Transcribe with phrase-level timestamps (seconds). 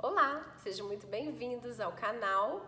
[0.00, 2.64] Olá, sejam muito bem-vindos ao canal.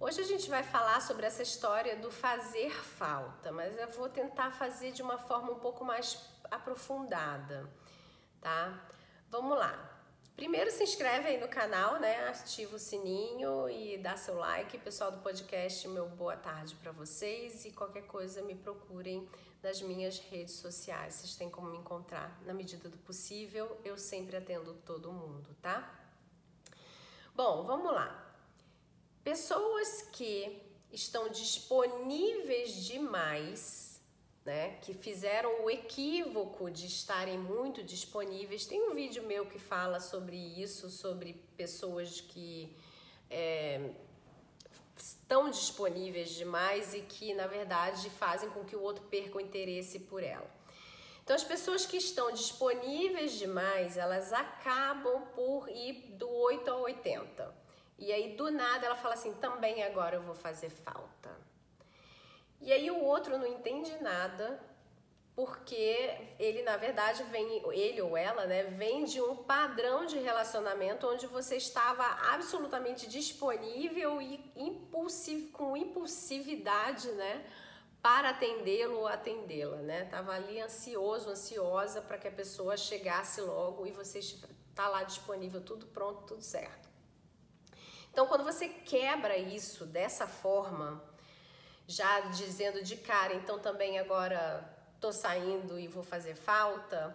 [0.00, 4.50] Hoje a gente vai falar sobre essa história do fazer falta, mas eu vou tentar
[4.50, 7.70] fazer de uma forma um pouco mais aprofundada,
[8.40, 8.84] tá?
[9.30, 9.96] Vamos lá.
[10.34, 12.28] Primeiro se inscreve aí no canal, né?
[12.30, 14.76] Ativa o sininho e dá seu like.
[14.78, 19.28] Pessoal do podcast, meu boa tarde para vocês e qualquer coisa me procurem
[19.62, 21.14] nas minhas redes sociais.
[21.14, 23.80] Vocês têm como me encontrar na medida do possível.
[23.84, 26.05] Eu sempre atendo todo mundo, tá?
[27.36, 28.34] Bom, vamos lá.
[29.22, 30.58] Pessoas que
[30.90, 34.00] estão disponíveis demais
[34.42, 38.64] né, que fizeram o equívoco de estarem muito disponíveis.
[38.64, 42.74] Tem um vídeo meu que fala sobre isso, sobre pessoas que
[43.28, 43.90] é,
[44.96, 49.98] estão disponíveis demais e que, na verdade, fazem com que o outro perca o interesse
[49.98, 50.50] por ela.
[51.26, 57.52] Então, as pessoas que estão disponíveis demais, elas acabam por ir do 8 ao 80.
[57.98, 61.36] E aí, do nada, ela fala assim: também agora eu vou fazer falta.
[62.60, 64.60] E aí o outro não entende nada,
[65.34, 71.08] porque ele na verdade vem, ele ou ela, né, vem de um padrão de relacionamento
[71.08, 77.44] onde você estava absolutamente disponível e impulsivo, com impulsividade, né,
[78.06, 80.04] para atendê-lo ou atendê-la, né?
[80.04, 85.60] Tava ali ansioso, ansiosa para que a pessoa chegasse logo e você está lá disponível,
[85.60, 86.88] tudo pronto, tudo certo.
[88.12, 91.02] Então, quando você quebra isso dessa forma,
[91.84, 94.64] já dizendo de cara, então também agora
[95.00, 97.12] tô saindo e vou fazer falta,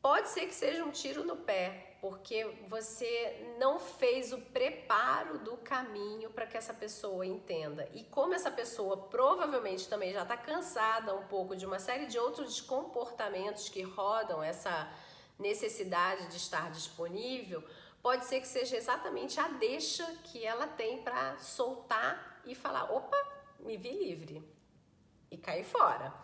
[0.00, 5.56] pode ser que seja um tiro no pé, porque você não fez o preparo do
[5.56, 7.88] caminho para que essa pessoa entenda.
[7.92, 12.18] E como essa pessoa provavelmente também já está cansada um pouco de uma série de
[12.18, 14.92] outros comportamentos que rodam essa
[15.38, 17.64] necessidade de estar disponível,
[18.00, 23.16] pode ser que seja exatamente a deixa que ela tem para soltar e falar: opa,
[23.58, 24.42] me vi livre
[25.30, 26.14] e caí fora.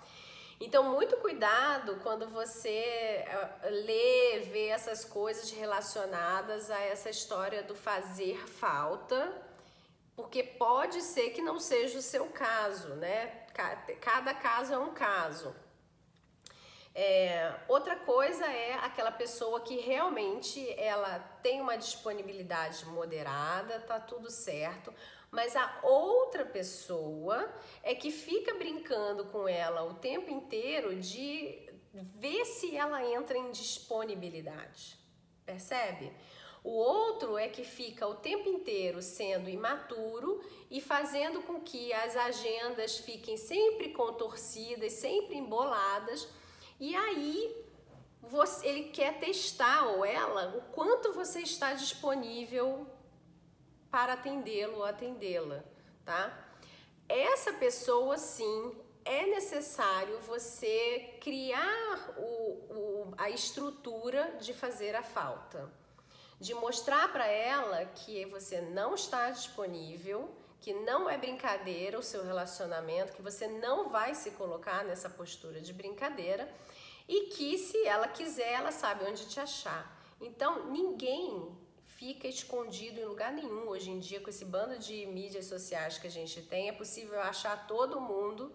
[0.60, 7.74] Então, muito cuidado quando você eh, lê, vê essas coisas relacionadas a essa história do
[7.74, 9.42] fazer falta,
[10.14, 13.46] porque pode ser que não seja o seu caso, né?
[14.00, 15.54] Cada caso é um caso.
[16.94, 24.30] É, outra coisa é aquela pessoa que realmente ela tem uma disponibilidade moderada, tá tudo
[24.30, 24.94] certo,
[25.28, 27.52] mas a outra pessoa
[27.82, 33.50] é que fica brincando com ela o tempo inteiro de ver se ela entra em
[33.50, 34.96] disponibilidade.
[35.44, 36.12] Percebe?
[36.62, 40.40] O outro é que fica o tempo inteiro sendo imaturo
[40.70, 46.26] e fazendo com que as agendas fiquem sempre contorcidas, sempre emboladas,
[46.80, 47.64] e aí
[48.22, 52.86] você, ele quer testar ou ela o quanto você está disponível
[53.90, 55.62] para atendê-lo ou atendê-la,
[56.04, 56.36] tá?
[57.08, 58.74] Essa pessoa, sim,
[59.04, 65.70] é necessário você criar o, o, a estrutura de fazer a falta,
[66.40, 70.34] de mostrar para ela que você não está disponível,
[70.64, 75.60] que não é brincadeira o seu relacionamento, que você não vai se colocar nessa postura
[75.60, 76.50] de brincadeira
[77.06, 79.84] e que se ela quiser, ela sabe onde te achar.
[80.18, 81.54] Então, ninguém
[81.84, 86.06] fica escondido em lugar nenhum hoje em dia com esse bando de mídias sociais que
[86.06, 86.70] a gente tem.
[86.70, 88.50] É possível achar todo mundo.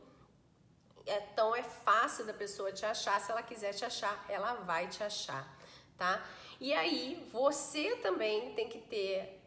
[1.05, 3.21] Então é fácil da pessoa te achar.
[3.21, 5.47] Se ela quiser te achar, ela vai te achar,
[5.95, 6.27] tá?
[6.59, 9.38] E aí você também tem que ter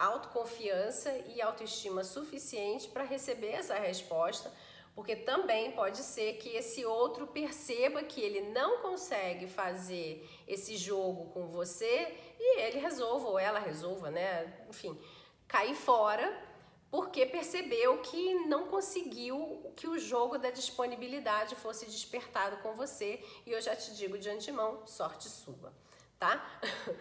[0.00, 4.50] autoconfiança e autoestima suficiente para receber essa resposta
[4.94, 11.30] porque também pode ser que esse outro perceba que ele não consegue fazer esse jogo
[11.32, 14.64] com você e ele resolva, ou ela resolva, né?
[14.68, 14.98] Enfim,
[15.46, 16.48] cair fora
[16.90, 23.24] porque percebeu que não conseguiu que o jogo da disponibilidade fosse despertado com você.
[23.46, 25.72] E eu já te digo de antemão, sorte sua,
[26.18, 26.44] tá?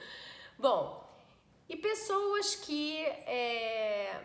[0.60, 1.09] Bom,
[1.70, 4.20] e pessoas que é,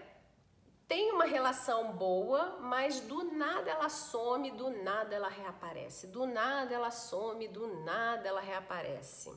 [0.88, 6.74] tem uma relação boa, mas do nada ela some, do nada ela reaparece, do nada
[6.74, 9.30] ela some, do nada ela reaparece.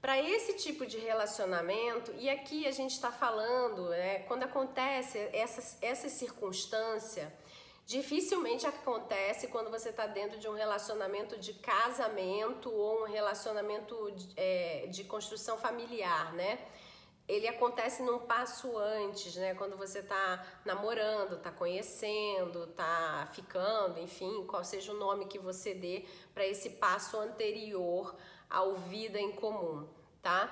[0.00, 5.76] Para esse tipo de relacionamento, e aqui a gente está falando, né, quando acontece essa,
[5.84, 7.30] essa circunstância,
[7.88, 14.28] dificilmente acontece quando você está dentro de um relacionamento de casamento ou um relacionamento de,
[14.36, 16.58] é, de construção familiar, né?
[17.26, 19.54] ele acontece num passo antes, né?
[19.54, 25.74] Quando você tá namorando, tá conhecendo, tá ficando, enfim, qual seja o nome que você
[25.74, 28.16] dê para esse passo anterior
[28.48, 29.86] ao vida em comum,
[30.22, 30.50] tá?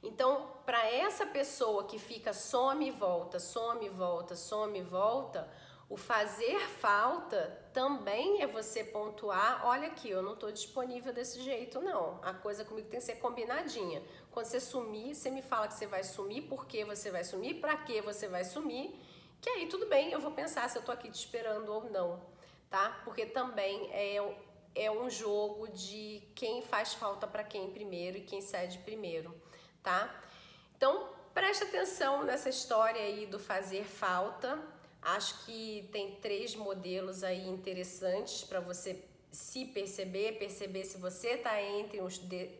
[0.00, 5.50] Então, para essa pessoa que fica some e volta, some e volta, some e volta,
[5.88, 11.80] o fazer falta também é você pontuar, olha aqui, eu não estou disponível desse jeito
[11.80, 12.18] não.
[12.22, 14.02] A coisa comigo tem que ser combinadinha.
[14.30, 17.60] Quando você sumir, você me fala que você vai sumir, por que você vai sumir,
[17.60, 18.98] para que você vai sumir,
[19.40, 22.18] que aí tudo bem, eu vou pensar se eu estou aqui te esperando ou não,
[22.70, 23.02] tá?
[23.04, 24.16] Porque também é,
[24.74, 29.38] é um jogo de quem faz falta para quem primeiro e quem cede primeiro,
[29.82, 30.22] tá?
[30.76, 34.58] Então, preste atenção nessa história aí do fazer falta,
[35.04, 41.60] Acho que tem três modelos aí interessantes para você se perceber, perceber se você está
[41.60, 41.98] entre,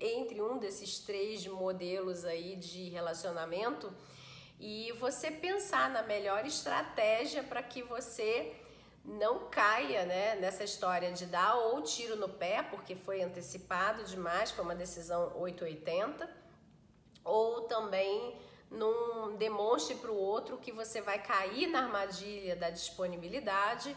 [0.01, 3.91] entre um desses três modelos aí de relacionamento
[4.61, 8.55] e você pensar na melhor estratégia para que você
[9.05, 14.51] não caia né, nessa história de dar ou tiro no pé, porque foi antecipado demais,
[14.51, 16.29] foi uma decisão 880,
[17.23, 18.39] ou também
[18.75, 23.95] não demonstre para o outro que você vai cair na armadilha da disponibilidade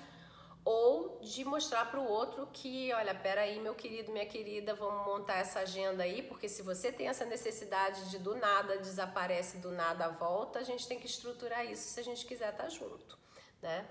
[0.63, 5.37] ou de mostrar para o outro que, olha, peraí, meu querido, minha querida, vamos montar
[5.37, 10.09] essa agenda aí, porque se você tem essa necessidade de do nada desaparece, do nada
[10.09, 13.17] volta, a gente tem que estruturar isso se a gente quiser estar tá junto,
[13.61, 13.87] né?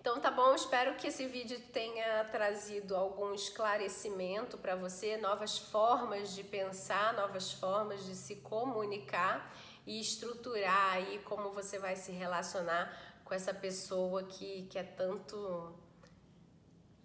[0.00, 6.34] Então tá bom, espero que esse vídeo tenha trazido algum esclarecimento para você, novas formas
[6.34, 9.52] de pensar, novas formas de se comunicar
[9.86, 12.92] e estruturar aí como você vai se relacionar
[13.24, 15.74] com essa pessoa que quer tanto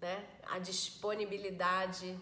[0.00, 2.18] né, a disponibilidade,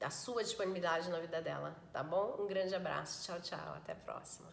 [0.00, 2.36] a sua disponibilidade na vida dela, tá bom?
[2.38, 4.52] Um grande abraço, tchau, tchau, até a próxima.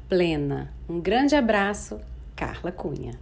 [0.11, 0.69] plena.
[0.89, 1.97] Um grande abraço,
[2.35, 3.17] Carla Cunha.